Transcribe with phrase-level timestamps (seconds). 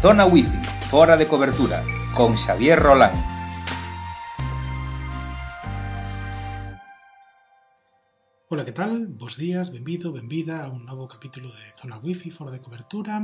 [0.00, 0.56] Zona Wifi,
[0.88, 1.84] fora de cobertura,
[2.16, 3.12] con Xavier Rolán.
[8.48, 9.08] Ola, que tal?
[9.08, 13.20] Bos días, benvido, benvida a un novo capítulo de Zona Wifi fora de cobertura.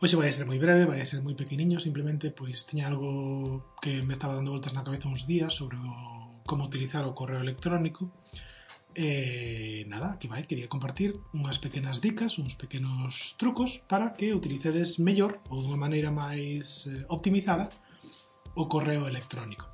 [0.00, 3.76] Hoxe vai a ser moi breve, vai a ser moi pequeniño, simplemente pois tiña algo
[3.84, 7.44] que me estaba dando voltas na cabeza uns días sobre o, como utilizar o correo
[7.44, 8.08] electrónico
[8.98, 14.98] eh, nada, aquí vai, quería compartir unhas pequenas dicas, uns pequenos trucos para que utilicedes
[14.98, 17.70] mellor ou dunha maneira máis eh, optimizada
[18.58, 19.70] o correo electrónico.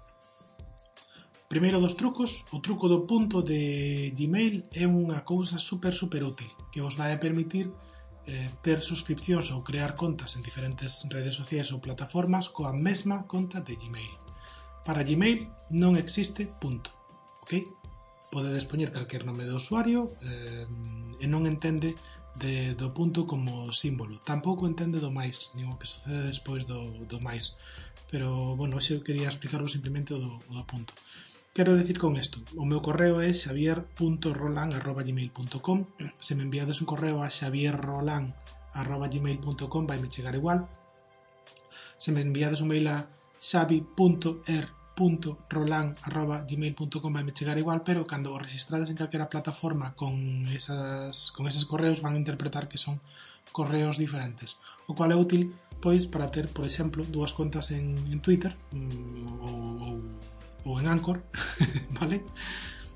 [1.48, 6.52] Primeiro dos trucos, o truco do punto de Gmail é unha cousa super super útil
[6.68, 7.72] que vos vai a permitir
[8.28, 13.64] eh, ter suscripcións ou crear contas en diferentes redes sociais ou plataformas coa mesma conta
[13.64, 14.20] de Gmail.
[14.84, 16.92] Para Gmail non existe punto,
[17.40, 17.83] ok?
[18.34, 20.66] podedes poñer calquer nome do usuario eh,
[21.22, 21.94] e non entende
[22.34, 24.18] de, do punto como símbolo.
[24.26, 27.54] Tampouco entende do máis, nin o que sucede despois do, do máis.
[28.10, 30.90] Pero, bueno, hoxe eu quería explicarvos simplemente o do, o do punto.
[31.54, 35.78] Quero decir con isto, o meu correo é xavier.roland.gmail.com
[36.18, 40.66] Se me enviades un correo a xavierroland.gmail.com vai me chegar igual.
[41.94, 43.06] Se me enviades un mail a
[43.38, 51.32] xavi.er roland.gmail.com vai me chegar igual, pero cando o registrades en calquera plataforma con, esas,
[51.32, 53.00] con eses correos van a interpretar que son
[53.52, 55.52] correos diferentes, o cual é útil
[55.84, 59.96] pois para ter, por exemplo, dúas contas en, en Twitter mm, ou, ou,
[60.64, 61.20] ou en Anchor,
[62.00, 62.24] vale?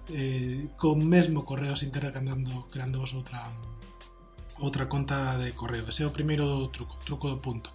[0.08, 3.52] Eh, con mesmo correos intercambiando creandovos outra
[4.60, 5.86] outra conta de correo.
[5.86, 7.70] Ese é o primeiro truco, truco do punto.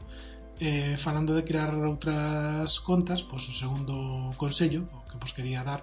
[0.61, 5.81] Eh, falando de crear outras contas, pois o segundo consello o que vos quería dar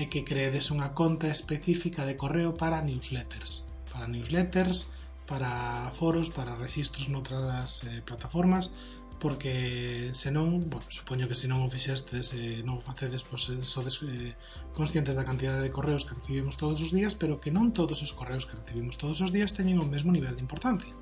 [0.00, 4.88] é que creedes unha conta específica de correo para newsletters, para newsletters,
[5.28, 8.72] para foros, para registros noutras eh, plataformas,
[9.18, 13.50] porque senón, bueno, supoño que se non o fixestes e eh, non o facedes, pois
[13.50, 14.32] eh, sodes eh,
[14.72, 18.14] conscientes da cantidad de correos que recibimos todos os días, pero que non todos os
[18.14, 20.94] correos que recibimos todos os días teñen o mesmo nivel de importancia.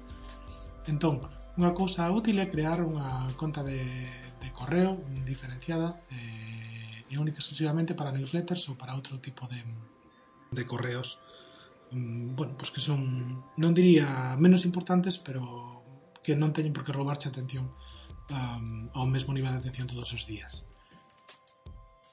[0.89, 1.23] Entón,
[1.57, 3.81] Unha cousa útil é crear unha conta de,
[4.45, 9.65] de correo diferenciada eh, e única exclusivamente para newsletters ou para outro tipo de,
[10.53, 11.25] de correos
[11.97, 15.81] mm, bueno, pois que son, non diría menos importantes, pero
[16.21, 17.73] que non teñen por que roubarche atención
[18.29, 20.69] um, ao mesmo nivel de atención todos os días.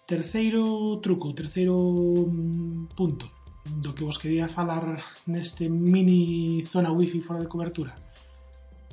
[0.08, 3.28] Terceiro truco, terceiro mm, punto
[3.68, 7.92] do que vos quería falar neste mini zona wifi fora de cobertura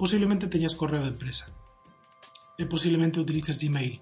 [0.01, 1.53] posiblemente teñas correo de empresa
[2.57, 4.01] e posiblemente utilices Gmail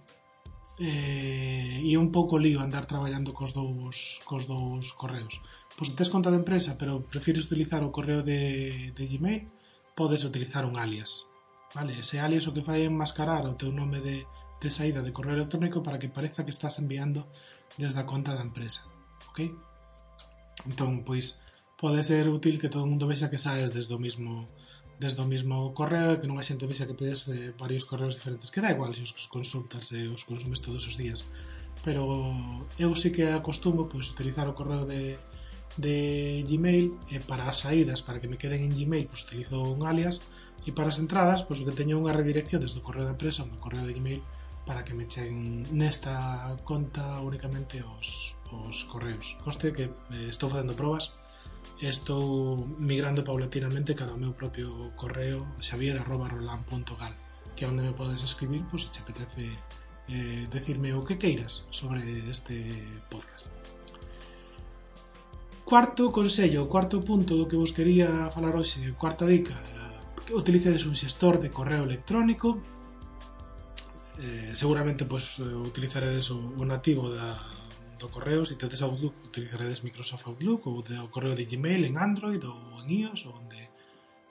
[0.79, 5.43] eh, e un pouco lío andar traballando cos dous, cos dous correos.
[5.75, 9.51] Pois se tes conta de empresa, pero prefires utilizar o correo de, de Gmail,
[9.99, 11.27] podes utilizar un alias.
[11.75, 11.99] Vale?
[11.99, 14.23] Ese alias o que fai é enmascarar o teu nome de,
[14.63, 17.27] de saída de correo electrónico para que pareza que estás enviando
[17.75, 18.87] desde a conta da empresa.
[19.35, 19.51] Ok?
[20.63, 21.43] Entón, pois,
[21.75, 24.47] pode ser útil que todo o mundo vexa que saes desde o mismo
[24.99, 28.51] desde o mismo correo que non a xente vexa que tedes eh, varios correos diferentes
[28.51, 31.23] que dá igual se os consultas e eh, os consumes todos os días
[31.85, 32.35] pero
[32.79, 35.19] eu sí que acostumo pois, utilizar o correo de,
[35.79, 39.87] de Gmail eh, para as saídas, para que me queden en Gmail pois, utilizo un
[39.87, 40.27] alias
[40.67, 43.63] e para as entradas pois, que teño unha redirección desde o correo da empresa ao
[43.63, 44.23] correo de Gmail
[44.67, 49.39] para que me cheguen nesta conta únicamente os, os correos.
[49.41, 51.15] Conste que eh, estou facendo probas
[51.81, 57.15] estou migrando paulatinamente cara ao meu propio correo xavier.roland.gal
[57.55, 59.51] que é onde me podes escribir pois, se te apetece
[60.09, 62.55] eh, decirme o que queiras sobre este
[63.11, 63.51] podcast.
[65.65, 69.59] Cuarto consello, cuarto punto do que vos quería falar hoxe, cuarta dica,
[70.25, 72.63] que utilicedes un xestor de correo electrónico,
[74.23, 77.43] eh, seguramente pois, utilizaredes o, o nativo da,
[77.99, 81.99] do correo, se tedes Outlook, utilizaredes Microsoft Outlook ou de, o correo de Gmail en
[81.99, 83.59] Android ou en iOS ou onde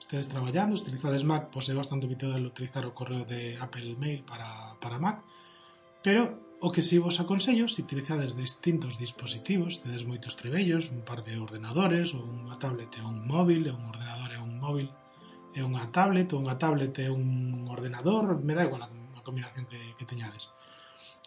[0.00, 4.74] estedes traballando, utilizades Mac, pois é bastante habitual utilizar o correo de Apple Mail para,
[4.80, 5.20] para Mac,
[6.02, 11.22] pero o que si vos aconsello, se utilizades distintos dispositivos, tedes moitos trebellos, un par
[11.22, 14.88] de ordenadores, ou unha tablet e un móvil, e un ordenador e un móvil,
[15.54, 19.78] e unha tablet, ou unha tablet e un ordenador, me da igual a combinación que,
[19.94, 20.50] que teñades.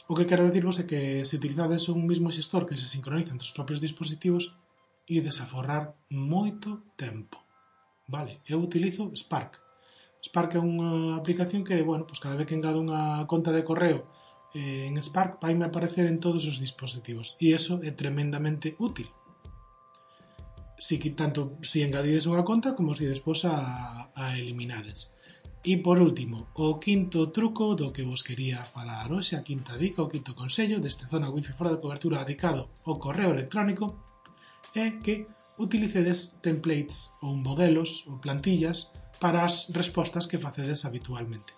[0.10, 3.48] O que quero dicirvos é que se utilizades un mismo xestor que se sincroniza entre
[3.48, 4.58] os propios dispositivos,
[5.06, 7.38] ides desaforrar moito tempo.
[8.08, 9.60] Vale, eu utilizo Spark.
[10.22, 14.08] Spark é unha aplicación que, bueno, pues cada vez que engado unha conta de correo
[14.54, 17.40] eh, en Spark, vai me aparecer en todos os dispositivos.
[17.44, 19.10] E eso é tremendamente útil
[20.82, 25.14] si, tanto si engadides unha conta como si despois a, a eliminades.
[25.64, 30.02] E por último, o quinto truco do que vos quería falar hoxe, a quinta dica,
[30.02, 33.86] o quinto consello deste zona wifi fora de cobertura dedicado ao correo electrónico
[34.74, 35.30] é que
[35.62, 41.54] utilicedes templates ou modelos ou plantillas para as respostas que facedes habitualmente.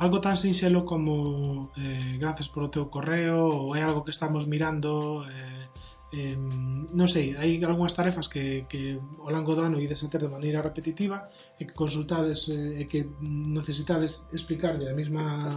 [0.00, 4.48] Algo tan sinxelo como eh, gracias por o teu correo ou é algo que estamos
[4.48, 5.68] mirando eh,
[6.12, 10.24] eh, non sei, hai algunhas tarefas que, que o longo do ano ides a ter
[10.24, 11.28] de maneira repetitiva
[11.60, 15.52] e que consultades eh, e que necesitades explicarle a mesma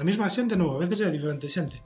[0.00, 1.84] a mesma xente, non, a veces é a diferente xente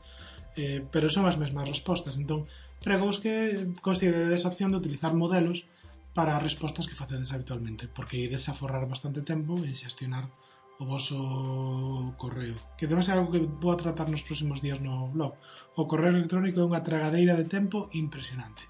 [0.56, 2.14] eh, pero son as mesmas respostas.
[2.14, 2.46] Entón,
[2.78, 5.66] pregos que consideredes a opción de utilizar modelos
[6.14, 10.30] para as respostas que facedes habitualmente porque ides a forrar bastante tempo e xestionar
[10.78, 12.58] o voso correo.
[12.76, 15.38] Que debe ser algo que vou a tratar nos próximos días no blog.
[15.78, 18.66] O correo electrónico é unha tragadeira de tempo impresionante.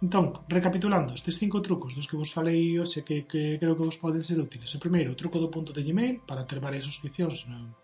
[0.00, 4.00] Entón, recapitulando, estes cinco trucos dos que vos falei hoxe que, que creo que vos
[4.00, 4.72] poden ser útiles.
[4.72, 7.76] O primeiro, o truco do punto de Gmail para ter varias suscripcións nun,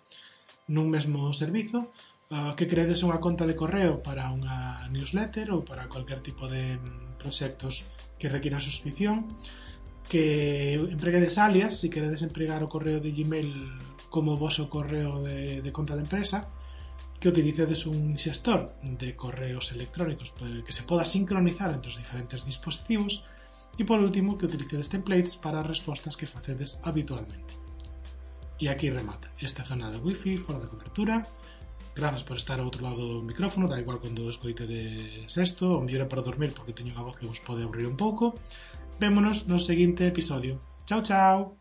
[0.73, 1.93] nun mesmo servizo.
[2.27, 6.75] Uh, que credes unha conta de correo para unha newsletter ou para cualquier tipo de
[6.75, 7.87] mm, proxectos
[8.19, 9.31] que requiran suscripción
[10.09, 13.75] que empreguedes alias se queredes empregar o correo de Gmail
[14.11, 16.49] como vosso correo de, de conta de empresa
[17.19, 23.25] que utilicedes un xestor de correos electrónicos que se poda sincronizar entre os diferentes dispositivos
[23.77, 27.57] e por último que utilicedes templates para as respostas que facedes habitualmente.
[28.57, 31.21] E aquí remata esta zona de wifi fora da cobertura.
[31.93, 36.09] Grazas por estar ao outro lado do micrófono, da igual cando escoitedes sexto, ou mellor
[36.09, 38.37] para dormir porque teño unha voz que vos pode abrir un pouco.
[38.99, 40.61] Vémonos en el siguiente episodio.
[40.87, 41.57] Chao, chao.